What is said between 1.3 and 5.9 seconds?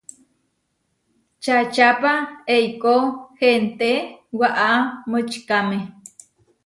Čačápa eikó henté waʼa močikáme.